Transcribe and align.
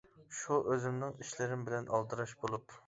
شۇ 0.37 0.57
ئۆزۈمنىڭ 0.71 1.13
ئىشلىرىم 1.21 1.69
بىلەن 1.69 1.93
ئالدىراش 1.95 2.37
بولۇپ. 2.47 2.79